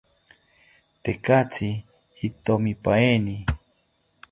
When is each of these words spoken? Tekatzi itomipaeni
Tekatzi 1.03 1.69
itomipaeni 2.27 3.37